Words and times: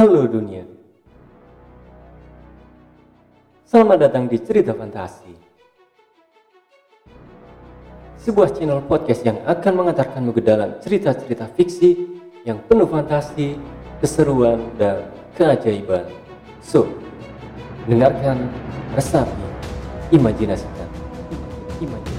Halo 0.00 0.24
dunia. 0.24 0.64
Selamat 3.68 4.08
datang 4.08 4.32
di 4.32 4.40
Cerita 4.40 4.72
Fantasi. 4.72 5.28
Sebuah 8.16 8.48
channel 8.56 8.80
podcast 8.88 9.20
yang 9.28 9.44
akan 9.44 9.72
mengantarkanmu 9.76 10.32
ke 10.32 10.40
dalam 10.40 10.80
cerita-cerita 10.80 11.52
fiksi 11.52 12.16
yang 12.48 12.64
penuh 12.64 12.88
fantasi, 12.88 13.60
keseruan, 14.00 14.72
dan 14.80 15.04
keajaiban. 15.36 16.08
So, 16.64 16.88
dengarkan, 17.84 18.48
resapi, 18.96 19.44
imajinasikan. 20.16 20.88
Imajinasikan. 21.76 22.09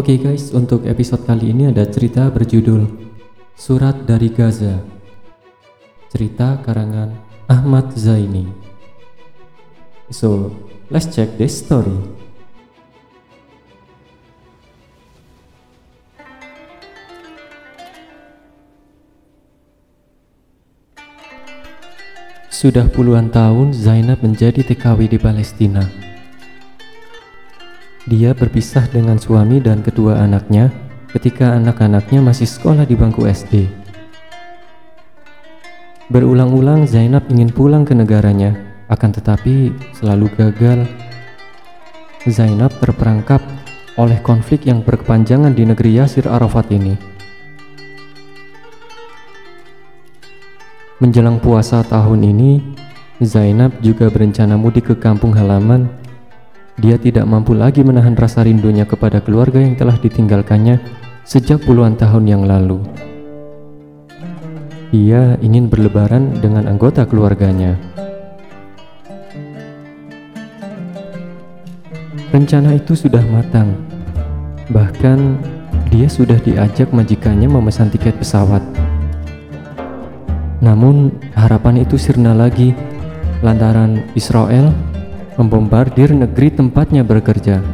Oke 0.00 0.16
guys, 0.16 0.48
untuk 0.56 0.88
episode 0.88 1.28
kali 1.28 1.52
ini 1.52 1.68
ada 1.68 1.84
cerita 1.84 2.24
berjudul 2.32 2.88
Surat 3.52 4.08
dari 4.08 4.32
Gaza. 4.32 4.80
Cerita 6.08 6.56
karangan 6.64 7.20
Ahmad 7.44 7.92
Zaini. 8.00 8.48
So, 10.08 10.56
let's 10.88 11.04
check 11.12 11.36
this 11.36 11.60
story. 11.60 12.00
Sudah 22.48 22.88
puluhan 22.88 23.28
tahun 23.28 23.76
Zainab 23.76 24.24
menjadi 24.24 24.64
TKW 24.64 25.12
di 25.12 25.20
Palestina. 25.20 25.99
Dia 28.10 28.34
berpisah 28.34 28.90
dengan 28.90 29.22
suami 29.22 29.62
dan 29.62 29.86
kedua 29.86 30.18
anaknya 30.18 30.74
ketika 31.14 31.54
anak-anaknya 31.54 32.18
masih 32.18 32.42
sekolah 32.42 32.82
di 32.82 32.98
bangku 32.98 33.22
SD. 33.22 33.70
Berulang-ulang 36.10 36.90
Zainab 36.90 37.30
ingin 37.30 37.54
pulang 37.54 37.86
ke 37.86 37.94
negaranya, 37.94 38.58
akan 38.90 39.14
tetapi 39.14 39.70
selalu 39.94 40.26
gagal. 40.34 40.90
Zainab 42.26 42.74
terperangkap 42.82 43.38
oleh 43.94 44.18
konflik 44.26 44.66
yang 44.66 44.82
berkepanjangan 44.82 45.54
di 45.54 45.70
negeri 45.70 46.02
Yasir 46.02 46.26
Arafat 46.26 46.66
ini. 46.74 46.98
Menjelang 50.98 51.38
puasa 51.38 51.86
tahun 51.86 52.26
ini, 52.26 52.58
Zainab 53.22 53.78
juga 53.78 54.10
berencana 54.10 54.58
mudik 54.58 54.90
ke 54.90 54.94
kampung 54.98 55.30
halaman. 55.30 55.99
Dia 56.80 56.96
tidak 56.96 57.28
mampu 57.28 57.52
lagi 57.52 57.84
menahan 57.84 58.16
rasa 58.16 58.40
rindunya 58.40 58.88
kepada 58.88 59.20
keluarga 59.20 59.60
yang 59.60 59.76
telah 59.76 60.00
ditinggalkannya 60.00 60.80
sejak 61.28 61.60
puluhan 61.68 61.92
tahun 61.92 62.24
yang 62.24 62.48
lalu. 62.48 62.80
Ia 64.88 65.36
ingin 65.44 65.68
berlebaran 65.68 66.40
dengan 66.40 66.64
anggota 66.64 67.04
keluarganya. 67.04 67.76
Rencana 72.32 72.80
itu 72.80 72.96
sudah 72.96 73.20
matang. 73.28 73.76
Bahkan, 74.72 75.18
dia 75.92 76.08
sudah 76.08 76.40
diajak 76.40 76.96
majikannya 76.96 77.50
memesan 77.50 77.92
tiket 77.92 78.16
pesawat. 78.16 78.64
Namun 80.64 81.12
harapan 81.36 81.84
itu 81.84 82.00
sirna 82.00 82.32
lagi 82.32 82.72
lantaran 83.44 84.00
Israel 84.16 84.72
membombardir 85.40 86.12
negeri 86.12 86.52
tempatnya 86.52 87.00
bekerja. 87.00 87.64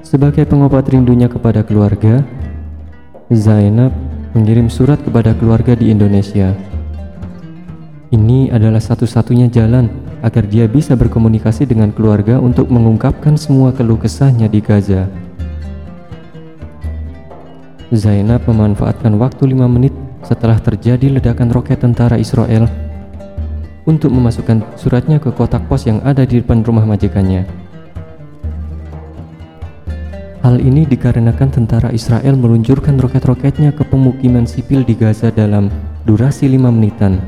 Sebagai 0.00 0.48
pengobat 0.48 0.88
rindunya 0.88 1.28
kepada 1.28 1.60
keluarga, 1.60 2.24
Zainab 3.28 3.92
mengirim 4.32 4.72
surat 4.72 4.96
kepada 5.04 5.36
keluarga 5.36 5.76
di 5.76 5.92
Indonesia. 5.92 6.56
Ini 8.08 8.48
adalah 8.56 8.80
satu-satunya 8.80 9.52
jalan 9.52 9.92
agar 10.24 10.48
dia 10.48 10.64
bisa 10.64 10.96
berkomunikasi 10.96 11.68
dengan 11.68 11.92
keluarga 11.92 12.40
untuk 12.40 12.72
mengungkapkan 12.72 13.36
semua 13.36 13.76
keluh 13.76 14.00
kesahnya 14.00 14.48
di 14.48 14.64
Gaza. 14.64 15.12
Zainab 17.92 18.48
memanfaatkan 18.48 19.12
waktu 19.20 19.52
lima 19.52 19.68
menit 19.68 19.92
setelah 20.24 20.56
terjadi 20.56 21.20
ledakan 21.20 21.52
roket 21.52 21.84
tentara 21.84 22.16
Israel 22.16 22.85
untuk 23.86 24.10
memasukkan 24.10 24.74
suratnya 24.74 25.22
ke 25.22 25.30
kotak 25.30 25.62
pos 25.70 25.86
yang 25.86 26.02
ada 26.02 26.26
di 26.26 26.42
depan 26.42 26.66
rumah 26.66 26.82
majikannya. 26.82 27.46
Hal 30.42 30.62
ini 30.62 30.86
dikarenakan 30.86 31.50
tentara 31.50 31.90
Israel 31.90 32.38
meluncurkan 32.38 32.98
roket-roketnya 33.02 33.74
ke 33.74 33.82
pemukiman 33.82 34.46
sipil 34.46 34.86
di 34.86 34.94
Gaza 34.94 35.34
dalam 35.34 35.70
durasi 36.06 36.46
5 36.46 36.70
menitan. 36.70 37.18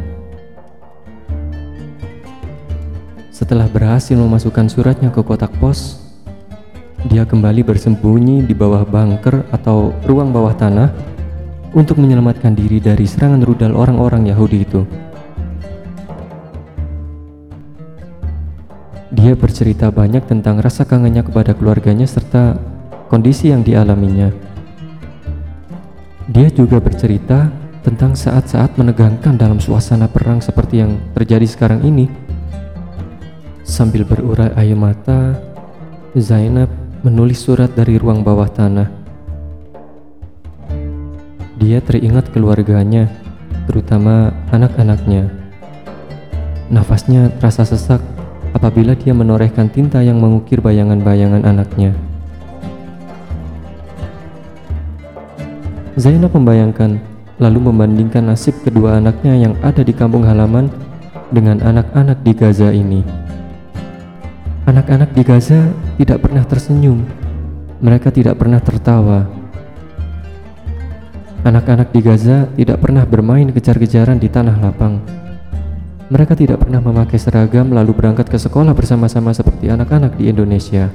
Setelah 3.35 3.67
berhasil 3.71 4.15
memasukkan 4.15 4.71
suratnya 4.71 5.11
ke 5.11 5.23
kotak 5.23 5.51
pos, 5.59 5.99
dia 7.07 7.27
kembali 7.27 7.63
bersembunyi 7.63 8.43
di 8.43 8.55
bawah 8.55 8.83
bunker 8.83 9.47
atau 9.55 9.95
ruang 10.07 10.35
bawah 10.35 10.55
tanah 10.55 10.91
untuk 11.75 11.99
menyelamatkan 12.03 12.55
diri 12.55 12.83
dari 12.83 13.07
serangan 13.07 13.43
rudal 13.43 13.75
orang-orang 13.75 14.27
Yahudi 14.31 14.63
itu. 14.63 15.08
Dia 19.09 19.33
bercerita 19.33 19.89
banyak 19.89 20.29
tentang 20.29 20.61
rasa 20.61 20.85
kangennya 20.85 21.25
kepada 21.25 21.57
keluarganya 21.57 22.05
serta 22.05 22.61
kondisi 23.09 23.49
yang 23.49 23.65
dialaminya. 23.65 24.29
Dia 26.29 26.53
juga 26.53 26.77
bercerita 26.77 27.49
tentang 27.81 28.13
saat-saat 28.13 28.77
menegangkan 28.77 29.41
dalam 29.41 29.57
suasana 29.65 30.13
perang 30.13 30.45
seperti 30.45 30.85
yang 30.85 31.01
terjadi 31.17 31.49
sekarang 31.49 31.89
ini. 31.89 32.05
Sambil 33.65 34.05
berurai 34.05 34.53
air 34.61 34.77
mata, 34.77 35.41
Zainab 36.13 36.69
menulis 37.01 37.41
surat 37.41 37.73
dari 37.73 37.97
ruang 37.97 38.21
bawah 38.21 38.53
tanah. 38.53 38.93
Dia 41.57 41.81
teringat 41.81 42.29
keluarganya, 42.29 43.09
terutama 43.65 44.37
anak-anaknya. 44.53 45.33
Nafasnya 46.69 47.33
terasa 47.41 47.65
sesak 47.65 48.18
apabila 48.53 48.97
dia 48.97 49.13
menorehkan 49.13 49.69
tinta 49.69 50.01
yang 50.01 50.21
mengukir 50.21 50.61
bayangan-bayangan 50.63 51.45
anaknya. 51.45 51.93
Zainab 55.99 56.31
membayangkan, 56.31 57.03
lalu 57.43 57.59
membandingkan 57.71 58.31
nasib 58.31 58.55
kedua 58.63 59.03
anaknya 59.03 59.35
yang 59.35 59.55
ada 59.67 59.83
di 59.83 59.91
kampung 59.91 60.23
halaman 60.23 60.71
dengan 61.35 61.59
anak-anak 61.59 62.23
di 62.23 62.33
Gaza 62.39 62.71
ini. 62.71 63.03
Anak-anak 64.69 65.11
di 65.17 65.23
Gaza 65.27 65.75
tidak 65.99 66.23
pernah 66.23 66.45
tersenyum, 66.47 67.03
mereka 67.83 68.15
tidak 68.15 68.39
pernah 68.39 68.63
tertawa. 68.63 69.27
Anak-anak 71.43 71.95
di 71.95 72.01
Gaza 72.03 72.51
tidak 72.55 72.83
pernah 72.83 73.07
bermain 73.07 73.49
kejar-kejaran 73.51 74.19
di 74.23 74.29
tanah 74.29 74.59
lapang. 74.59 74.99
Mereka 76.09 76.41
tidak 76.41 76.65
pernah 76.65 76.81
memakai 76.81 77.21
seragam 77.21 77.69
lalu 77.69 77.93
berangkat 77.93 78.33
ke 78.33 78.41
sekolah 78.41 78.73
bersama-sama 78.73 79.29
seperti 79.37 79.69
anak-anak 79.69 80.17
di 80.17 80.33
Indonesia. 80.33 80.89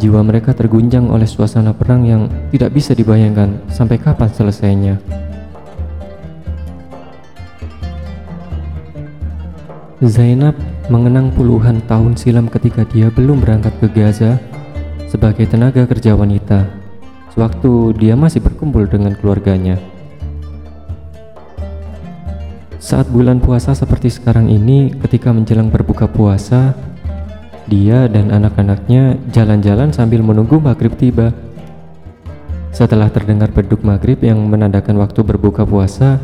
Jiwa 0.00 0.24
mereka 0.24 0.56
terguncang 0.56 1.12
oleh 1.12 1.28
suasana 1.28 1.76
perang 1.76 2.08
yang 2.08 2.32
tidak 2.48 2.72
bisa 2.72 2.96
dibayangkan 2.96 3.60
sampai 3.68 4.00
kapan 4.00 4.32
selesainya. 4.32 4.94
Zainab 10.00 10.56
mengenang 10.88 11.28
puluhan 11.36 11.84
tahun 11.84 12.16
silam 12.16 12.48
ketika 12.48 12.88
dia 12.88 13.12
belum 13.12 13.44
berangkat 13.44 13.76
ke 13.84 13.86
Gaza 13.92 14.40
sebagai 15.12 15.44
tenaga 15.44 15.84
kerja 15.84 16.16
wanita, 16.16 16.64
sewaktu 17.36 17.92
dia 18.00 18.16
masih 18.16 18.40
berkumpul 18.40 18.88
dengan 18.88 19.12
keluarganya. 19.12 19.89
Saat 22.80 23.12
bulan 23.12 23.44
puasa 23.44 23.76
seperti 23.76 24.08
sekarang 24.08 24.48
ini, 24.48 24.88
ketika 25.04 25.28
menjelang 25.36 25.68
berbuka 25.68 26.08
puasa, 26.08 26.72
dia 27.68 28.08
dan 28.08 28.32
anak-anaknya 28.32 29.20
jalan-jalan 29.28 29.92
sambil 29.92 30.24
menunggu 30.24 30.56
maghrib 30.56 30.96
tiba. 30.96 31.28
Setelah 32.72 33.12
terdengar 33.12 33.52
beduk 33.52 33.84
maghrib 33.84 34.16
yang 34.24 34.40
menandakan 34.48 34.96
waktu 34.96 35.20
berbuka 35.20 35.68
puasa, 35.68 36.16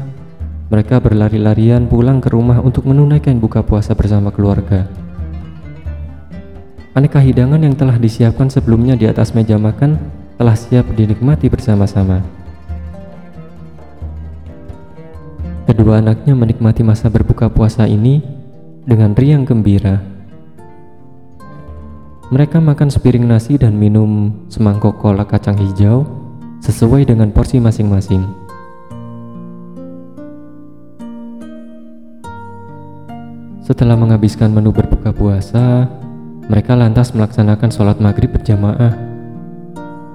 mereka 0.72 0.96
berlari-larian 0.96 1.84
pulang 1.84 2.24
ke 2.24 2.32
rumah 2.32 2.64
untuk 2.64 2.88
menunaikan 2.88 3.36
buka 3.36 3.60
puasa 3.60 3.92
bersama 3.92 4.32
keluarga. 4.32 4.88
Aneka 6.96 7.20
hidangan 7.20 7.60
yang 7.60 7.76
telah 7.76 8.00
disiapkan 8.00 8.48
sebelumnya 8.48 8.96
di 8.96 9.04
atas 9.04 9.36
meja 9.36 9.60
makan 9.60 10.00
telah 10.40 10.56
siap 10.56 10.88
dinikmati 10.96 11.52
bersama-sama. 11.52 12.35
Kedua 15.66 15.98
anaknya 15.98 16.38
menikmati 16.38 16.86
masa 16.86 17.10
berbuka 17.10 17.50
puasa 17.50 17.90
ini 17.90 18.22
dengan 18.86 19.18
riang 19.18 19.42
gembira. 19.42 19.98
Mereka 22.30 22.62
makan 22.62 22.86
sepiring 22.86 23.26
nasi 23.26 23.58
dan 23.58 23.74
minum 23.74 24.30
semangkok 24.46 25.02
kolak 25.02 25.34
kacang 25.34 25.58
hijau 25.58 26.06
sesuai 26.62 27.10
dengan 27.10 27.34
porsi 27.34 27.58
masing-masing. 27.58 28.22
Setelah 33.66 33.98
menghabiskan 33.98 34.54
menu 34.54 34.70
berbuka 34.70 35.10
puasa, 35.10 35.90
mereka 36.46 36.78
lantas 36.78 37.10
melaksanakan 37.10 37.74
sholat 37.74 37.98
maghrib 37.98 38.30
berjamaah. 38.30 38.94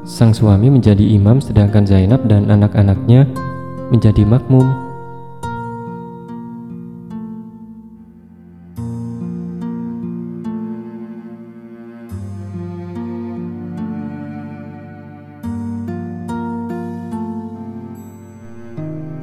Sang 0.07 0.31
suami 0.31 0.71
menjadi 0.71 1.04
imam 1.04 1.44
sedangkan 1.44 1.83
Zainab 1.83 2.24
dan 2.24 2.47
anak-anaknya 2.47 3.27
menjadi 3.92 4.24
makmum. 4.24 4.90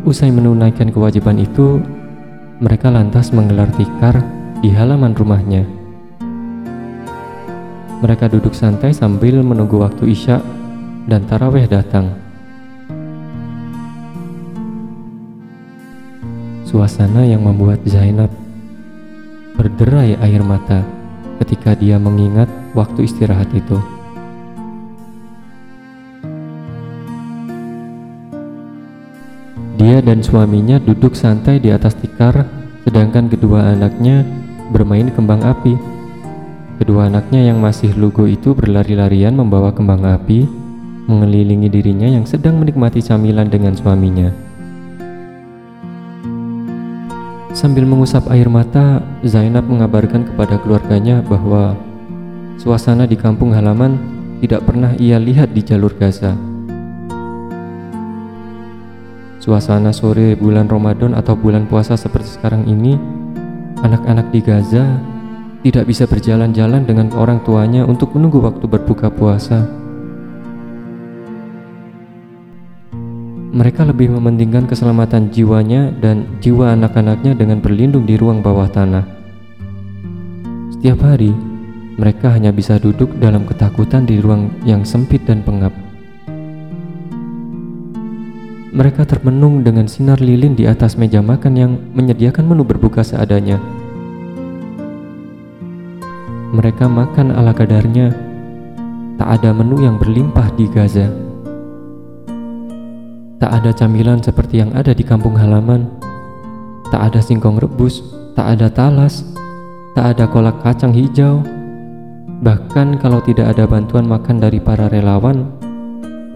Usai 0.09 0.33
menunaikan 0.33 0.89
kewajiban 0.89 1.37
itu, 1.37 1.85
mereka 2.65 2.89
lantas 2.89 3.29
menggelar 3.29 3.69
tikar 3.77 4.25
di 4.65 4.73
halaman 4.73 5.13
rumahnya. 5.13 5.69
Mereka 8.01 8.33
duduk 8.33 8.57
santai 8.57 8.97
sambil 8.97 9.45
menunggu 9.45 9.77
waktu 9.77 10.09
Isya 10.09 10.41
dan 11.13 11.29
Taraweh 11.29 11.69
datang. 11.69 12.17
Suasana 16.65 17.29
yang 17.29 17.45
membuat 17.45 17.85
Zainab 17.85 18.33
berderai 19.61 20.17
air 20.25 20.41
mata 20.41 20.89
ketika 21.45 21.77
dia 21.77 22.01
mengingat 22.01 22.49
waktu 22.73 23.05
istirahat 23.05 23.53
itu. 23.53 23.98
Dia 29.79 30.03
dan 30.03 30.27
suaminya 30.27 30.83
duduk 30.83 31.15
santai 31.15 31.63
di 31.63 31.71
atas 31.71 31.95
tikar, 31.95 32.51
sedangkan 32.83 33.31
kedua 33.31 33.79
anaknya 33.79 34.27
bermain 34.75 35.07
kembang 35.15 35.39
api. 35.47 35.79
Kedua 36.83 37.07
anaknya 37.07 37.47
yang 37.47 37.63
masih 37.63 37.95
lugu 37.95 38.27
itu 38.27 38.59
berlari-larian 38.59 39.39
membawa 39.39 39.71
kembang 39.71 40.03
api, 40.03 40.51
mengelilingi 41.07 41.71
dirinya 41.71 42.11
yang 42.11 42.27
sedang 42.27 42.59
menikmati 42.59 42.99
camilan 42.99 43.47
dengan 43.47 43.79
suaminya. 43.79 44.35
Sambil 47.55 47.87
mengusap 47.87 48.27
air 48.35 48.51
mata, 48.51 48.99
Zainab 49.23 49.71
mengabarkan 49.71 50.27
kepada 50.27 50.59
keluarganya 50.59 51.23
bahwa 51.23 51.79
suasana 52.59 53.07
di 53.07 53.15
kampung 53.15 53.55
halaman 53.55 53.95
tidak 54.43 54.67
pernah 54.67 54.91
ia 54.99 55.23
lihat 55.23 55.55
di 55.55 55.63
jalur 55.63 55.95
Gaza. 55.95 56.48
Suasana 59.39 59.95
sore 59.95 60.35
bulan 60.35 60.67
Ramadan 60.67 61.15
atau 61.15 61.39
bulan 61.39 61.71
puasa 61.71 61.95
seperti 61.95 62.35
sekarang 62.35 62.67
ini, 62.67 62.99
anak-anak 63.87 64.35
di 64.35 64.43
Gaza 64.43 64.99
tidak 65.63 65.87
bisa 65.87 66.11
berjalan-jalan 66.11 66.83
dengan 66.83 67.15
orang 67.15 67.39
tuanya 67.47 67.87
untuk 67.87 68.19
menunggu 68.19 68.43
waktu 68.43 68.67
berbuka 68.67 69.07
puasa. 69.15 69.63
Mereka 73.55 73.87
lebih 73.87 74.11
mementingkan 74.11 74.67
keselamatan 74.67 75.31
jiwanya 75.31 75.95
dan 76.03 76.39
jiwa 76.43 76.75
anak-anaknya 76.75 77.39
dengan 77.39 77.63
berlindung 77.63 78.07
di 78.07 78.19
ruang 78.19 78.43
bawah 78.43 78.67
tanah. 78.67 79.07
Setiap 80.75 80.99
hari, 81.03 81.31
mereka 81.95 82.31
hanya 82.35 82.55
bisa 82.55 82.79
duduk 82.79 83.11
dalam 83.19 83.47
ketakutan 83.47 84.07
di 84.07 84.19
ruang 84.19 84.51
yang 84.63 84.87
sempit 84.87 85.27
dan 85.27 85.43
pengap. 85.43 85.88
Mereka 88.79 89.11
termenung 89.11 89.67
dengan 89.67 89.91
sinar 89.91 90.23
lilin 90.23 90.55
di 90.55 90.63
atas 90.63 90.95
meja 90.95 91.19
makan 91.19 91.59
yang 91.59 91.73
menyediakan 91.99 92.47
menu 92.47 92.63
berbuka 92.63 93.03
seadanya. 93.03 93.59
Mereka 96.55 96.87
makan 96.87 97.35
ala 97.35 97.51
kadarnya. 97.51 98.15
Tak 99.19 99.43
ada 99.43 99.51
menu 99.51 99.83
yang 99.83 99.99
berlimpah 99.99 100.55
di 100.55 100.71
Gaza. 100.71 101.11
Tak 103.43 103.51
ada 103.51 103.75
camilan 103.75 104.23
seperti 104.23 104.63
yang 104.63 104.71
ada 104.71 104.95
di 104.95 105.03
kampung 105.03 105.35
halaman. 105.35 105.91
Tak 106.95 107.11
ada 107.11 107.19
singkong 107.19 107.59
rebus, 107.59 107.99
tak 108.39 108.55
ada 108.55 108.71
talas, 108.71 109.27
tak 109.99 110.15
ada 110.15 110.31
kolak 110.31 110.63
kacang 110.63 110.95
hijau. 110.95 111.43
Bahkan 112.47 113.03
kalau 113.03 113.19
tidak 113.27 113.59
ada 113.59 113.67
bantuan 113.67 114.07
makan 114.07 114.39
dari 114.39 114.63
para 114.63 114.87
relawan, 114.87 115.51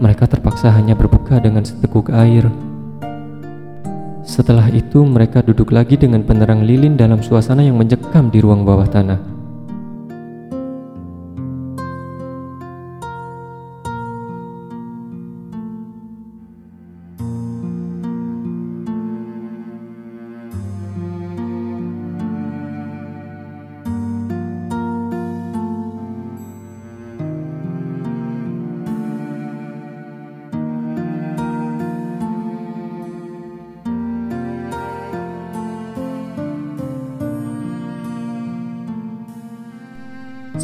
mereka 0.01 0.25
terpaksa 0.25 0.73
hanya 0.73 0.97
berbuka 0.97 1.37
dengan 1.37 1.61
seteguk 1.61 2.09
air. 2.09 2.47
Setelah 4.23 4.71
itu, 4.71 5.03
mereka 5.03 5.43
duduk 5.43 5.75
lagi 5.75 5.99
dengan 5.99 6.23
penerang 6.23 6.63
lilin 6.63 6.95
dalam 6.95 7.19
suasana 7.19 7.61
yang 7.61 7.75
mencekam 7.75 8.31
di 8.31 8.39
ruang 8.39 8.63
bawah 8.63 8.87
tanah. 8.87 9.42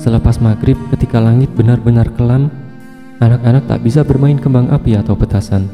Selepas 0.09 0.41
maghrib 0.41 0.73
ketika 0.89 1.21
langit 1.21 1.53
benar-benar 1.53 2.09
kelam, 2.17 2.49
anak-anak 3.21 3.69
tak 3.69 3.85
bisa 3.85 4.01
bermain 4.01 4.41
kembang 4.41 4.65
api 4.73 4.97
atau 4.97 5.13
petasan. 5.13 5.69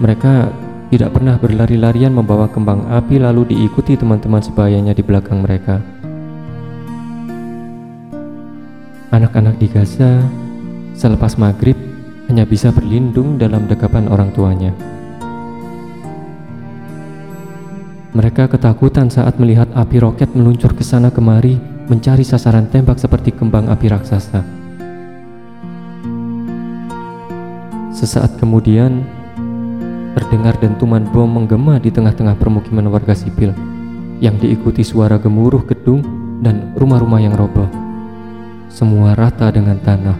Mereka 0.00 0.48
tidak 0.88 1.12
pernah 1.12 1.36
berlari-larian 1.36 2.16
membawa 2.16 2.48
kembang 2.48 2.88
api 2.88 3.20
lalu 3.20 3.52
diikuti 3.52 3.92
teman-teman 3.92 4.40
sebayanya 4.40 4.96
di 4.96 5.04
belakang 5.04 5.44
mereka. 5.44 5.84
Anak-anak 9.12 9.60
di 9.60 9.68
Gaza 9.68 10.24
selepas 10.96 11.36
maghrib 11.36 11.76
hanya 12.32 12.48
bisa 12.48 12.72
berlindung 12.72 13.36
dalam 13.36 13.68
dekapan 13.68 14.08
orang 14.08 14.32
tuanya. 14.32 14.72
Mereka 18.16 18.48
ketakutan 18.48 19.12
saat 19.12 19.36
melihat 19.36 19.68
api 19.76 20.00
roket 20.00 20.32
meluncur 20.32 20.72
ke 20.72 20.80
sana 20.80 21.12
kemari 21.12 21.76
mencari 21.88 22.20
sasaran 22.20 22.68
tembak 22.68 23.00
seperti 23.00 23.32
kembang 23.32 23.72
api 23.72 23.88
raksasa. 23.88 24.44
Sesaat 27.96 28.36
kemudian, 28.36 29.02
terdengar 30.12 30.54
dentuman 30.60 31.02
bom 31.08 31.26
menggema 31.26 31.80
di 31.80 31.88
tengah-tengah 31.88 32.36
permukiman 32.36 32.92
warga 32.92 33.16
sipil 33.16 33.56
yang 34.20 34.36
diikuti 34.36 34.84
suara 34.84 35.16
gemuruh 35.16 35.64
gedung 35.64 36.04
dan 36.44 36.76
rumah-rumah 36.76 37.24
yang 37.24 37.34
roboh. 37.34 37.66
Semua 38.68 39.16
rata 39.16 39.48
dengan 39.48 39.80
tanah. 39.80 40.18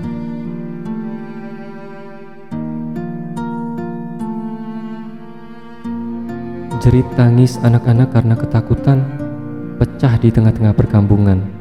Jerit 6.80 7.06
tangis 7.18 7.60
anak-anak 7.60 8.08
karena 8.14 8.34
ketakutan 8.38 9.04
pecah 9.76 10.14
di 10.18 10.32
tengah-tengah 10.32 10.72
perkampungan. 10.72 11.57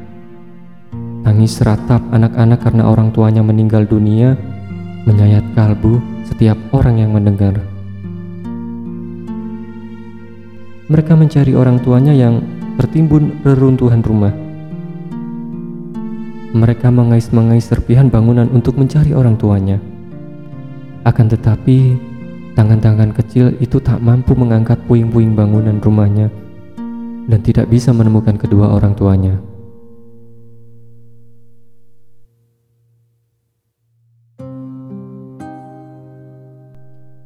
Tangis 1.26 1.58
ratap 1.64 2.02
anak-anak 2.14 2.62
karena 2.62 2.86
orang 2.86 3.10
tuanya 3.10 3.42
meninggal 3.42 3.82
dunia 3.88 4.38
menyayat 5.08 5.42
kalbu 5.56 5.98
setiap 6.28 6.60
orang 6.70 7.00
yang 7.00 7.16
mendengar. 7.16 7.56
Mereka 10.88 11.16
mencari 11.16 11.52
orang 11.52 11.80
tuanya 11.80 12.12
yang 12.12 12.40
tertimbun 12.80 13.40
reruntuhan 13.44 14.00
rumah. 14.04 14.32
Mereka 16.52 16.88
mengais-mengais 16.88 17.64
serpihan 17.64 18.08
bangunan 18.08 18.48
untuk 18.48 18.80
mencari 18.80 19.12
orang 19.12 19.36
tuanya. 19.36 19.76
Akan 21.04 21.28
tetapi, 21.28 21.96
tangan-tangan 22.56 23.12
kecil 23.12 23.52
itu 23.60 23.80
tak 23.80 24.00
mampu 24.00 24.32
mengangkat 24.32 24.80
puing-puing 24.88 25.36
bangunan 25.36 25.76
rumahnya 25.76 26.32
dan 27.28 27.40
tidak 27.44 27.68
bisa 27.68 27.92
menemukan 27.92 28.40
kedua 28.40 28.72
orang 28.72 28.96
tuanya. 28.96 29.47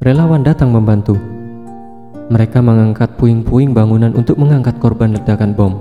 Relawan 0.03 0.43
datang 0.43 0.75
membantu. 0.75 1.15
Mereka 2.27 2.59
mengangkat 2.59 3.15
puing-puing 3.15 3.71
bangunan 3.71 4.11
untuk 4.11 4.35
mengangkat 4.35 4.75
korban 4.83 5.15
ledakan 5.15 5.55
bom. 5.55 5.79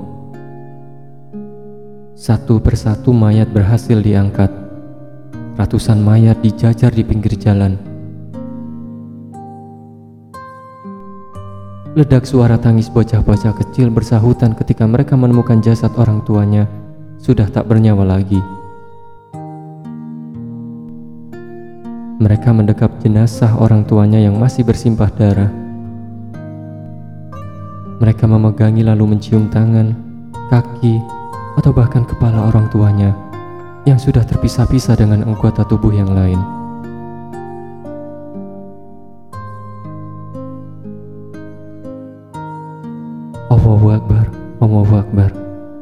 Satu 2.15 2.63
persatu 2.63 3.11
mayat 3.11 3.51
berhasil 3.51 3.99
diangkat. 3.99 4.47
Ratusan 5.59 6.07
mayat 6.07 6.39
dijajar 6.39 6.95
di 6.95 7.03
pinggir 7.03 7.35
jalan. 7.35 7.75
Ledak 11.99 12.23
suara 12.23 12.63
tangis 12.63 12.87
bocah-bocah 12.95 13.59
kecil 13.59 13.91
bersahutan 13.91 14.55
ketika 14.55 14.87
mereka 14.87 15.19
menemukan 15.19 15.59
jasad 15.59 15.91
orang 15.99 16.23
tuanya 16.23 16.71
sudah 17.19 17.51
tak 17.51 17.67
bernyawa 17.67 18.07
lagi. 18.07 18.62
Mereka 22.23 22.55
mendekap 22.55 23.03
jenazah 23.03 23.51
orang 23.59 23.83
tuanya 23.83 24.23
yang 24.23 24.39
masih 24.39 24.63
bersimpah 24.63 25.11
darah. 25.11 25.51
Mereka 27.99 28.31
memegangi 28.31 28.87
lalu 28.87 29.11
mencium 29.11 29.51
tangan, 29.51 29.91
kaki, 30.47 31.03
atau 31.59 31.75
bahkan 31.75 32.07
kepala 32.07 32.47
orang 32.47 32.71
tuanya 32.71 33.11
yang 33.91 33.99
sudah 33.99 34.23
terpisah-pisah 34.23 35.03
dengan 35.03 35.27
anggota 35.27 35.67
tubuh 35.67 35.91
yang 35.91 36.15
lain. 36.15 36.39
Allahu 43.51 43.99
Akbar, 43.99 44.31
Allahu 44.63 44.95
Akbar, 44.95 45.31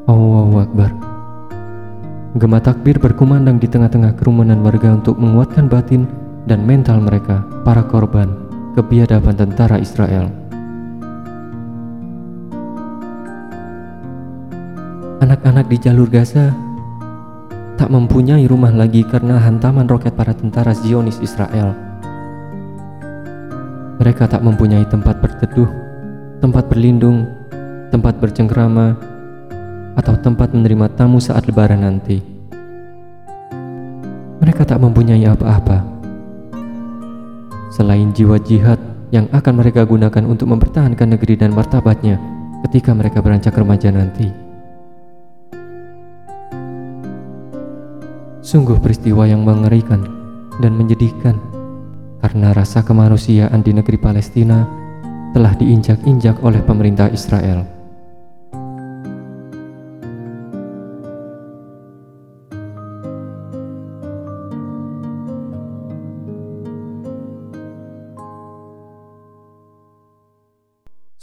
Allahu 0.09 0.55
Akbar. 0.65 0.91
Gema 2.41 2.65
takbir 2.65 2.97
berkumandang 2.97 3.61
di 3.61 3.69
tengah-tengah 3.69 4.17
kerumunan 4.17 4.65
warga 4.65 4.97
untuk 4.97 5.21
menguatkan 5.21 5.69
batin 5.69 6.09
dan 6.51 6.67
mental 6.67 6.99
mereka, 6.99 7.47
para 7.63 7.87
korban, 7.87 8.35
kebiadaban 8.75 9.39
tentara 9.39 9.79
Israel. 9.79 10.27
Anak-anak 15.23 15.71
di 15.71 15.79
jalur 15.79 16.11
Gaza 16.11 16.51
tak 17.79 17.87
mempunyai 17.87 18.51
rumah 18.51 18.75
lagi 18.75 19.07
karena 19.07 19.39
hantaman 19.39 19.87
roket 19.87 20.19
para 20.19 20.35
tentara 20.35 20.75
Zionis 20.75 21.23
Israel. 21.23 21.71
Mereka 24.03 24.27
tak 24.27 24.43
mempunyai 24.43 24.83
tempat 24.91 25.23
berteduh, 25.23 25.71
tempat 26.43 26.67
berlindung, 26.67 27.31
tempat 27.95 28.19
bercengkrama, 28.19 28.99
atau 29.95 30.19
tempat 30.19 30.51
menerima 30.51 30.99
tamu 30.99 31.23
saat 31.23 31.47
lebaran 31.47 31.87
nanti. 31.87 32.19
Mereka 34.43 34.67
tak 34.67 34.83
mempunyai 34.83 35.23
apa-apa 35.31 36.00
selain 37.71 38.11
jiwa 38.11 38.37
jihad 38.43 38.79
yang 39.15 39.27
akan 39.31 39.59
mereka 39.59 39.87
gunakan 39.87 40.23
untuk 40.27 40.51
mempertahankan 40.51 41.19
negeri 41.19 41.35
dan 41.39 41.55
martabatnya 41.55 42.19
ketika 42.69 42.95
mereka 42.95 43.23
beranjak 43.23 43.55
remaja 43.55 43.91
nanti. 43.91 44.31
Sungguh 48.43 48.83
peristiwa 48.83 49.25
yang 49.31 49.47
mengerikan 49.47 50.03
dan 50.59 50.75
menyedihkan 50.75 51.39
karena 52.21 52.53
rasa 52.53 52.83
kemanusiaan 52.83 53.63
di 53.63 53.73
negeri 53.73 53.97
Palestina 53.97 54.67
telah 55.31 55.55
diinjak-injak 55.55 56.43
oleh 56.43 56.61
pemerintah 56.67 57.09
Israel. 57.15 57.80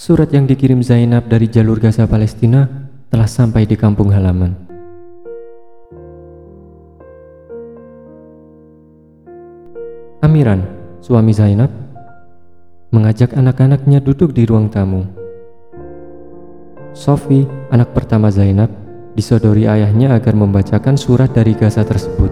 Surat 0.08 0.32
yang 0.32 0.48
dikirim 0.48 0.80
Zainab 0.80 1.28
dari 1.28 1.52
jalur 1.52 1.84
Gaza 1.84 2.08
Palestina 2.08 2.64
telah 3.12 3.28
sampai 3.28 3.68
di 3.68 3.76
kampung 3.76 4.08
halaman. 4.16 4.56
Amiran, 10.24 10.64
suami 11.04 11.36
Zainab, 11.36 11.68
mengajak 12.96 13.36
anak-anaknya 13.36 14.00
duduk 14.00 14.32
di 14.32 14.48
ruang 14.48 14.72
tamu. 14.72 15.04
Sofi, 16.96 17.44
anak 17.68 17.92
pertama 17.92 18.32
Zainab, 18.32 18.72
disodori 19.12 19.68
ayahnya 19.68 20.16
agar 20.16 20.40
membacakan 20.40 20.96
surat 20.96 21.36
dari 21.36 21.52
Gaza 21.52 21.84
tersebut. 21.84 22.32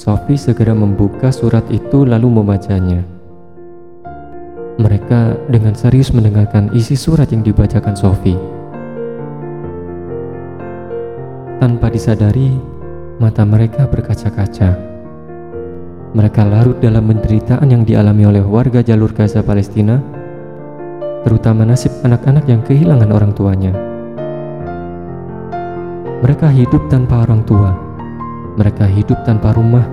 Sophie 0.00 0.40
segera 0.40 0.72
membuka 0.72 1.28
surat 1.28 1.60
itu 1.68 2.08
lalu 2.08 2.40
membacanya. 2.40 3.04
Mereka 4.80 5.52
dengan 5.52 5.76
serius 5.76 6.08
mendengarkan 6.16 6.72
isi 6.72 6.96
surat 6.96 7.28
yang 7.28 7.44
dibacakan 7.44 7.92
Sophie. 7.92 8.40
Tanpa 11.60 11.92
disadari, 11.92 12.48
mata 13.20 13.44
mereka 13.44 13.84
berkaca-kaca. 13.92 14.72
Mereka 16.16 16.48
larut 16.48 16.80
dalam 16.80 17.04
penderitaan 17.04 17.68
yang 17.68 17.84
dialami 17.84 18.24
oleh 18.24 18.40
warga 18.40 18.80
jalur 18.80 19.12
Gaza 19.12 19.44
Palestina, 19.44 20.00
terutama 21.28 21.68
nasib 21.68 21.92
anak-anak 22.08 22.48
yang 22.48 22.64
kehilangan 22.64 23.10
orang 23.12 23.36
tuanya. 23.36 23.76
Mereka 26.24 26.48
hidup 26.56 26.88
tanpa 26.88 27.28
orang 27.28 27.44
tua 27.44 27.89
mereka 28.60 28.84
hidup 28.84 29.16
tanpa 29.24 29.56
rumah, 29.56 29.88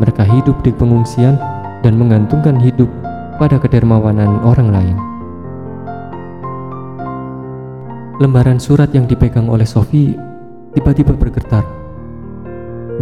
mereka 0.00 0.24
hidup 0.24 0.56
di 0.64 0.72
pengungsian 0.72 1.36
dan 1.84 2.00
menggantungkan 2.00 2.56
hidup 2.56 2.88
pada 3.36 3.60
kedermawanan 3.60 4.40
orang 4.40 4.72
lain. 4.72 4.96
Lembaran 8.24 8.56
surat 8.56 8.88
yang 8.96 9.04
dipegang 9.04 9.52
oleh 9.52 9.68
Sophie 9.68 10.16
tiba-tiba 10.72 11.12
bergetar. 11.12 11.64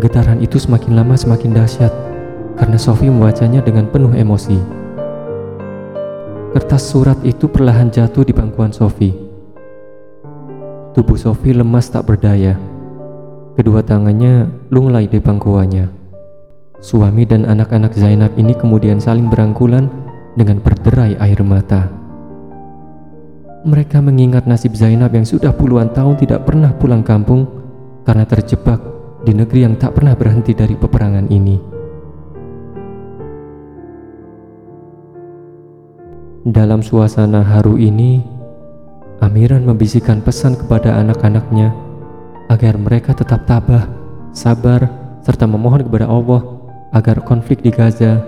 Getaran 0.02 0.42
itu 0.42 0.58
semakin 0.58 0.98
lama 0.98 1.14
semakin 1.14 1.54
dahsyat 1.54 1.94
karena 2.58 2.78
Sophie 2.78 3.10
membacanya 3.10 3.62
dengan 3.62 3.86
penuh 3.86 4.14
emosi. 4.14 4.58
Kertas 6.58 6.90
surat 6.90 7.18
itu 7.22 7.46
perlahan 7.46 7.90
jatuh 7.90 8.26
di 8.26 8.34
pangkuan 8.34 8.74
Sophie. 8.74 9.14
Tubuh 10.94 11.18
Sophie 11.18 11.54
lemas 11.54 11.86
tak 11.86 12.06
berdaya 12.10 12.67
Kedua 13.58 13.82
tangannya 13.82 14.46
lunglai 14.70 15.10
di 15.10 15.18
pangkuannya. 15.18 15.90
Suami 16.78 17.26
dan 17.26 17.42
anak-anak 17.42 17.90
Zainab 17.90 18.38
ini 18.38 18.54
kemudian 18.54 19.02
saling 19.02 19.26
berangkulan 19.26 19.90
dengan 20.38 20.62
berderai 20.62 21.18
air 21.18 21.42
mata. 21.42 21.90
Mereka 23.66 23.98
mengingat 23.98 24.46
nasib 24.46 24.78
Zainab 24.78 25.10
yang 25.10 25.26
sudah 25.26 25.50
puluhan 25.50 25.90
tahun 25.90 26.22
tidak 26.22 26.46
pernah 26.46 26.70
pulang 26.70 27.02
kampung 27.02 27.50
karena 28.06 28.22
terjebak 28.30 28.78
di 29.26 29.34
negeri 29.34 29.66
yang 29.66 29.74
tak 29.74 29.98
pernah 29.98 30.14
berhenti 30.14 30.54
dari 30.54 30.78
peperangan 30.78 31.26
ini. 31.26 31.58
Dalam 36.46 36.78
suasana 36.78 37.42
haru 37.42 37.74
ini, 37.74 38.22
Amiran 39.18 39.66
membisikkan 39.66 40.22
pesan 40.22 40.54
kepada 40.54 40.94
anak-anaknya 41.02 41.87
agar 42.48 42.74
mereka 42.80 43.12
tetap 43.12 43.44
tabah, 43.44 43.86
sabar, 44.32 44.88
serta 45.22 45.44
memohon 45.44 45.84
kepada 45.84 46.08
Allah 46.08 46.40
agar 46.96 47.20
konflik 47.20 47.60
di 47.60 47.68
Gaza 47.68 48.24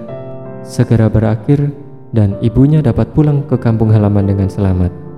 segera 0.60 1.08
berakhir 1.08 1.72
dan 2.12 2.36
ibunya 2.44 2.84
dapat 2.84 3.10
pulang 3.16 3.42
ke 3.48 3.56
kampung 3.56 3.88
halaman 3.88 4.28
dengan 4.28 4.48
selamat. 4.52 5.09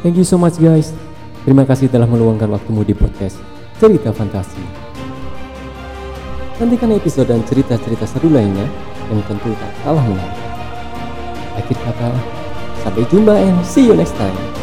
Thank 0.00 0.16
you 0.16 0.24
so 0.24 0.40
much 0.40 0.56
guys. 0.56 0.96
Terima 1.44 1.68
kasih 1.68 1.92
telah 1.92 2.08
meluangkan 2.08 2.48
waktumu 2.48 2.80
di 2.88 2.96
podcast 2.96 3.36
Cerita 3.76 4.16
Fantasi. 4.16 4.64
Nantikan 6.56 6.96
episode 6.96 7.28
dan 7.28 7.44
cerita-cerita 7.44 8.08
seru 8.08 8.32
lainnya 8.32 8.64
yang 9.12 9.20
tentu 9.28 9.52
tak 9.52 9.72
kalah 9.84 10.04
menarik. 10.04 10.40
Akhir 11.52 11.76
kata, 11.84 12.16
sampai 12.80 13.04
jumpa 13.12 13.44
and 13.44 13.60
see 13.60 13.84
you 13.84 13.92
next 13.92 14.16
time. 14.16 14.59